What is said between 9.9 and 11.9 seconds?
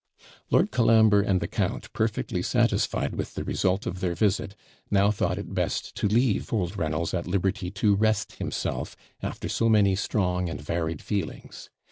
strong and varied feelings.